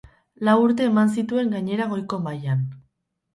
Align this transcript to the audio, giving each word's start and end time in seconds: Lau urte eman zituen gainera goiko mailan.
Lau 0.47 0.53
urte 0.61 0.87
eman 0.91 1.11
zituen 1.17 1.51
gainera 1.57 1.87
goiko 1.93 2.21
mailan. 2.25 2.65